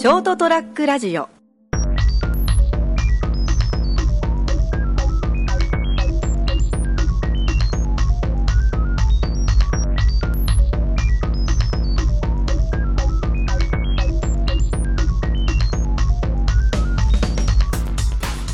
[0.00, 1.28] ショートトラックラジオ。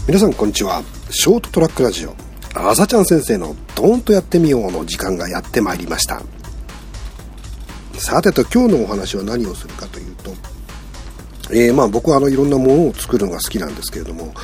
[0.08, 0.82] 皆さんこんにちは。
[1.10, 2.16] ショートトラックラジオ。
[2.54, 6.22] あざちゃん先生のドーンとやってみようの時間がやってまいりました。
[7.92, 10.32] さてと今日のお話は何をするかというと、
[11.50, 14.34] えー、まあ僕はあのいろんなものを作るのが好きなんですけれども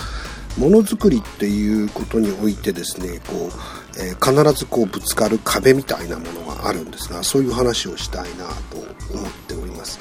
[0.59, 8.77] ものづくりっていうことにおいてですねこう、えー、必ずこうぶつかる壁みたいなものがあるんですがそういう話をしたいなと
[9.15, 9.98] 思っております。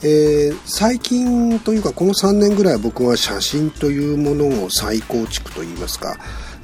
[0.00, 6.16] えー、最近というかこの3年ぐらい僕は写真というものを再構築といいますか、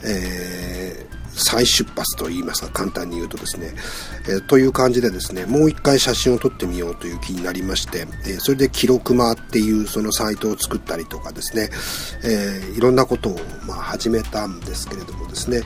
[0.04, 1.04] え、
[1.36, 3.74] 再出発といいますか簡単に言うとですね、
[4.28, 11.68] えー、という感じでですねもう一回写真を撮ってみようという気になりまして、えそれで記録間っていうそのサイトを作ったりとかですね、
[12.24, 15.62] えいろんなことをまあ始めたんですけれどもですね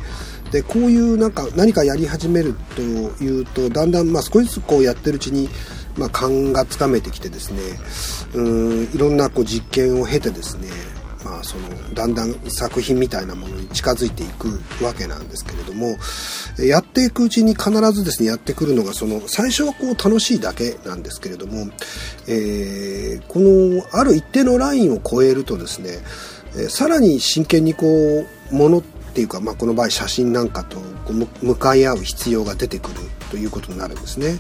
[0.50, 5.48] でこういうなんか何かやり始めるというとだんだんまあ少しずつこうやってるうちに
[5.98, 7.60] まあ、勘がつかめてきてですね
[8.34, 10.68] うんいろんなこう実験を経てですね、
[11.44, 15.96] そのだんだん作品みたいなものに近づいていくわけなんですけれども
[16.58, 21.66] やっていくうちに必ずですねやってくるのがその最初はこう楽しいだけなんですけれども、
[22.26, 25.98] えー、このある一定のラインを超えるとですね
[26.68, 28.82] さらに真剣にこうものっ
[29.14, 30.78] ていうか、まあ、この場合写真なんかと
[31.42, 32.96] 向かい合う必要が出てくる
[33.30, 34.38] ということになるんですね。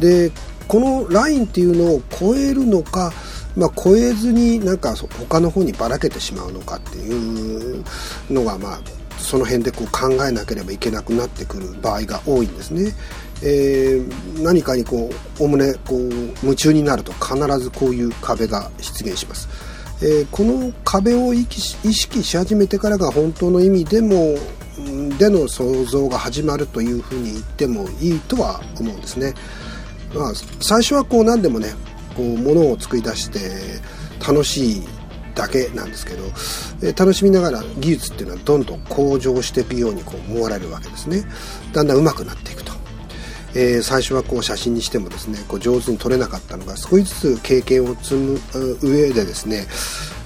[0.00, 0.32] で
[0.66, 3.12] このラインっていうのを超えるのか、
[3.58, 7.84] まあ、超えずになんか他の方にばらけてしまうのかっていう
[8.30, 8.80] のが、まあ、
[9.18, 12.94] その辺でこう考えなければいけなくなってくる場合が多いんですね。
[13.42, 19.48] えー、何かにこうおおむねこう夢中になると必ずこういう壁が出現します。
[20.00, 24.36] えー、この壁を意識し始めてからが本当の意味でも
[25.18, 29.34] での想像が始まるというふうに言ってもいいとは思うんですね。
[30.14, 31.74] まあ、最初はこう何でもね
[32.18, 33.38] こう物を作り出して
[34.18, 34.82] 楽しい
[35.36, 36.24] だけなんですけど、
[36.82, 41.22] え楽しみながら技術っていうのはどんどん向上していくようにこう思われるわけですね。
[41.72, 42.72] だんだん上手くなっていくと、
[43.54, 48.40] えー、最初はこう写真にしてもですねこう上手に撮れなかったのが少しずつ経験を積む
[48.82, 49.68] 上でですね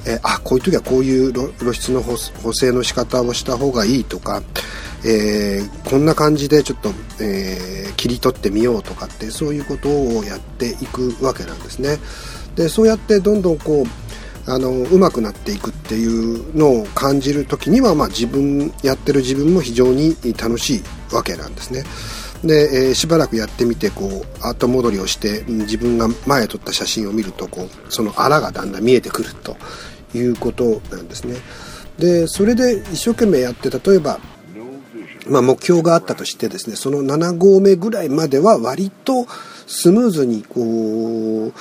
[0.05, 2.17] えー、あこういう時はこういう露出の補
[2.53, 4.43] 正の仕方をした方がいいとか、
[5.05, 6.91] えー、こんな感じでちょっと、
[7.21, 11.99] えー、切り取ってみようとかってそういうことをやっていくわけなんですね。
[12.55, 20.83] でそうやってどんどんこうあの上手くなっていくっていうのを感じる時には、まあ、自分やってる自分も非常に楽しい
[21.15, 21.85] わけなんですね。
[22.45, 29.57] で、えー、しばらくやってみてこう後戻りをして自分が前撮った写真を見るとこうそのあらがだんだん見えてくると
[30.15, 31.37] いうことなんですね。
[31.99, 34.19] でそれで一生懸命やって例えば
[35.29, 39.27] まあ、目標があったとしてですねその7合目ぐらいまでは割と
[39.67, 41.53] スムーズにこう、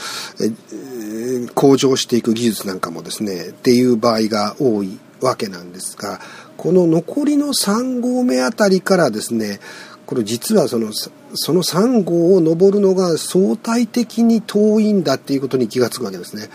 [0.43, 6.19] え向上していく技術なんかもですねっていう場合が多いわけなんですが
[6.57, 9.59] この残りの3合目あたりからですね
[10.05, 16.49] これ実はそのその3号を登るのが相対的に遠いんだっていうことに気が付くわけですね。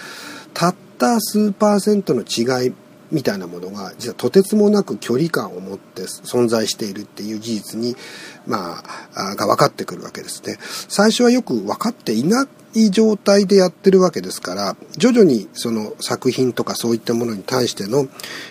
[0.52, 2.72] たった数パーセントの違い
[3.10, 7.96] みたいなものが実はとてつもなく距離感を持って存在しているっていう事実に、
[8.46, 8.82] ま
[9.14, 10.58] あ、が分かってくるわけですね。
[10.60, 18.06] 最初はよく分かっていない状態でやってるわけですから徐々にその作品とかそういったものに対しての、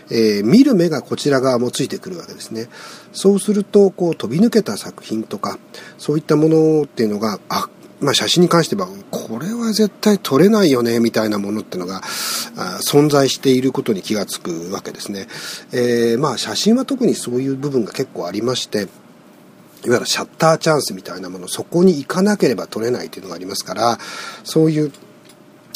[0.10, 2.68] えー、見る目がこちら側もついてくるわけですね。
[3.12, 5.60] そうするとこう飛び抜けた作品とか
[5.98, 7.70] そういったものっていうのがあ
[8.02, 15.28] まあ、写真に関してはこれは絶対撮れないよねみたいなものってのが存在していることに気がつくわけですね。
[15.72, 18.88] えー、まあ写真は特にそういう部分が結構ありまして
[19.86, 23.98] いわゆるシャッターチャンスみたいなものそこに行かなければ撮れないというのがありますから
[24.44, 24.92] そういう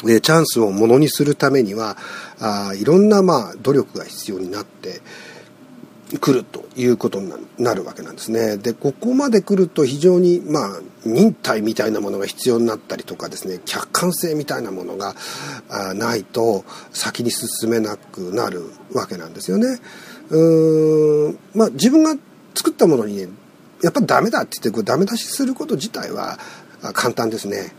[0.04, 1.98] でチャンスをものにするためには
[2.40, 5.02] あいろんなまあ努力が必要になって
[6.18, 8.58] 来るということになるわけなんですね。
[8.58, 15.16] で、ここまで来ると非常に、まあ、忍耐みたいなものが必要になったりとかですね、客観性みたいなものが
[15.94, 18.64] ないと先に進めなくなる
[18.94, 19.80] わけなんですよね。
[20.30, 22.16] うーん、まあ、自分が
[22.56, 23.28] 作ったものにね、
[23.84, 26.40] やっぱダメだって言ってこうダメ出しすること自体は
[26.94, 27.74] 簡単ですね。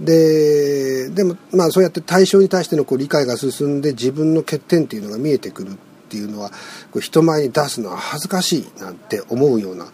[0.00, 6.50] で、でも、まあそうやって対象に対してのこう理解が進んで自分の欠点っていうのが見えてくるっていうのは
[6.92, 9.86] こ人前に出すのは恥ずかしいなんて思うような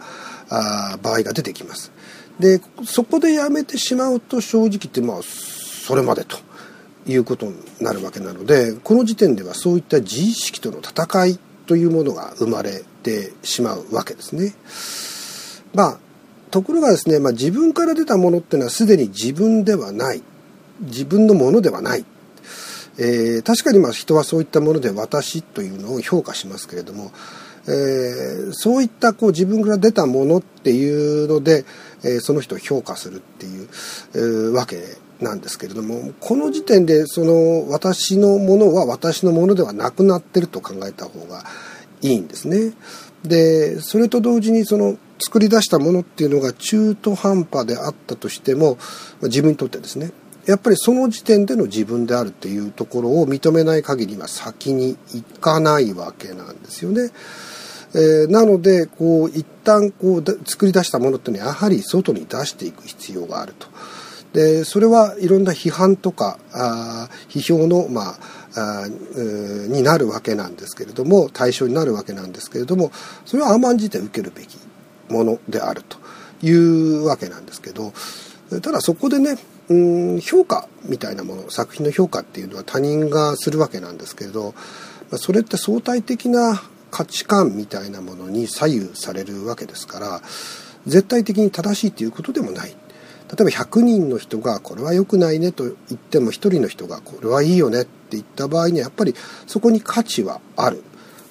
[0.49, 1.91] あ場合が出てきます。
[2.39, 6.37] でそこでやめてしまうと正直言ってまあそれまでと
[7.05, 14.53] いうことになるわけなのでこの時点ではそういった自意識との戦いというものが生まれてしまうわけですね。
[15.73, 15.99] まあ
[16.51, 20.21] ところがですね、まあ、自分から出たものっていうのはすでに自分ではない
[20.81, 22.05] 自分のものではない、
[22.97, 27.11] えー、確かにまあ人はそういったもので私というのを評価しますけれども、
[27.67, 31.65] えー、そういったこう自分から出たものっていうので、
[32.03, 33.69] えー、その人を評価するっていう、
[34.15, 34.81] えー、わけ
[35.21, 41.43] なんですけれどもこの時点でその私のものは私のものではなくなってると考えた方が
[42.01, 42.73] いいんですね。
[43.23, 48.79] でそれと同時にその作り出したものっていうのが中途半端であったとしても
[49.21, 50.11] 自分にとってですね
[50.45, 57.11] やっぱりその時点での自分であるっていうところを認めない限りは先に行かないわけなんですよね。
[57.93, 63.67] えー、なのでこう一旦こう作り出したものっていうのはやはり外に出していく必要があると。
[64.33, 68.15] でそれはいろんな批判とかあ批評の、ま
[68.55, 72.91] あ、あになるわけなんですけれども対象になるわけなんですけれども
[73.25, 74.57] それは甘んじて受けるべき
[75.09, 75.97] ものであると
[76.45, 77.91] いうわけなんですけど
[78.61, 79.37] ただそこでね
[79.71, 84.53] うん評価みたいなもの作品の評価っていうのは他人がするわけなんですけれど
[85.15, 90.21] それって相対的な価値観みたいなものに左右されるわけですから
[90.85, 92.71] 絶対的に正しいということでもない。
[92.71, 99.15] 例えば100人の人がこれは良くないねと言っても1人の人がこれはいいよねって言った場合にはやっぱり
[99.47, 100.83] そこに価値はある。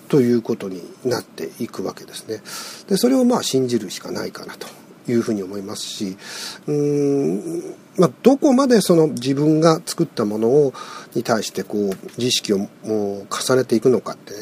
[0.09, 2.43] ということになっていくわけですね。
[2.89, 4.67] でそれをまあ信じるしかないかなと。
[5.11, 6.17] いうふうに思いますし
[6.67, 10.73] うーん、まあ、どこまでその自分が作ったものを
[11.15, 11.81] に対してこう
[12.17, 14.33] 自意識をもう重ねていくのかって、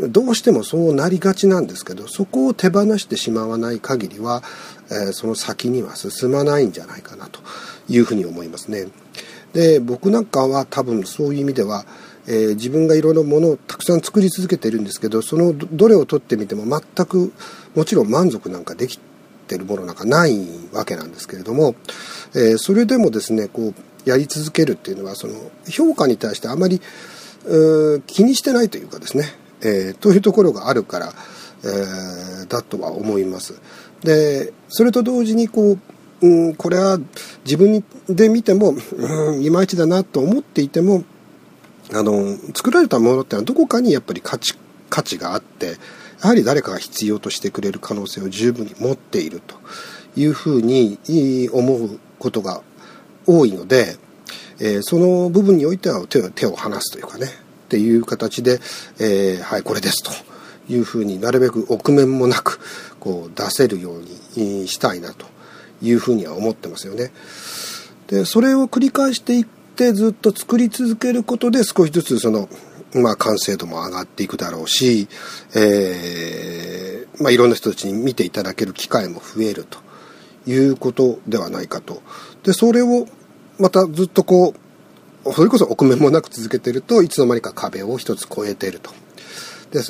[0.00, 4.42] ね、どうしてもそうなりがちなんですけどそこを手放してしまわない限りは
[4.90, 7.40] えその先には進まないんじゃないかなと
[7.88, 8.86] いうふうに思いますね。
[9.52, 11.86] で僕なんかは多分そういう意味では、
[12.26, 17.32] えー、自分がいろいろものをたくさん作り続けてるんですけどそのどれを取ってみても全く
[17.74, 18.98] もちろん満足なんかでき
[19.48, 20.38] てるものなんかない
[20.72, 21.74] わけなんですけれども、
[22.34, 25.34] えー、それでもですねこうやり続けるっていうのはその
[25.68, 26.80] 評価に対してあまり
[28.06, 29.24] 気にしてないというかですね、
[29.62, 31.12] えー、というところがあるから、
[31.64, 33.60] えー、だとは思います。
[34.02, 35.78] でそれと同時にこう、
[36.26, 36.98] うん、これは
[37.44, 41.04] 自分で見ても、うん、いまいちだなと思っていても
[41.92, 44.54] あの作られたものってのはどこかにやっぱり価値
[44.88, 45.76] 価値があって
[46.22, 49.56] やはり誰かが必要としてくれる可能性を十分に持っていると
[50.16, 50.98] いうふうに
[51.52, 52.62] 思うことが
[53.26, 53.96] 多いので、
[54.60, 57.30] えー、その部分においては手を手を離すというかねっ
[57.68, 58.60] ていう形で、
[58.98, 60.10] えー、はいこれですと
[60.72, 62.60] いうふうになるべく臆面もなく
[62.98, 64.02] こう出せるよう
[64.38, 65.26] にしたいなと
[65.82, 67.12] いうふうには思ってますよね。
[68.08, 72.48] でそれを繰り返していってずっと作り続けることで少しずつその、
[72.94, 75.08] まあ、完成度も上がっていくだろうし、
[75.54, 79.78] えーまあ、いろんな人たちに見ていただける機会も増えると
[80.50, 82.02] いうことではないかと。
[82.44, 83.06] でそれを
[83.58, 84.54] またずっとこ
[85.24, 88.90] うそれこそ臆面もなく続けてるといつの間にか壁を一つ越えてると。
[89.70, 89.80] で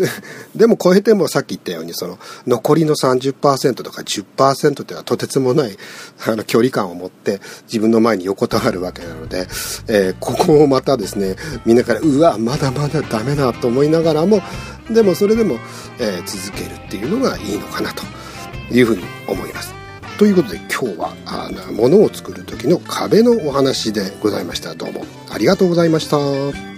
[0.57, 5.77] でも超えてもさっき言ったようにその残りの30%とか10%っていうのはとてつもない
[6.27, 9.47] あの距離感を持って自分の前に横たわるわけなので、
[9.89, 14.41] えー、ここをまたですねみんなからうわまだまだダメだと思いながらも
[14.91, 15.59] でもそれでも、
[16.01, 18.03] えー、続けるっていうのがいいのかなと
[18.73, 19.75] いうふうに思います。
[20.19, 26.78] ということで今日はあの物を作る時の壁のお話でございましたどうもありがとうございました。